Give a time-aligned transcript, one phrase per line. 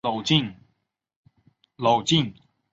[0.03, 0.45] 娄敬
[1.77, 2.41] 说的没错。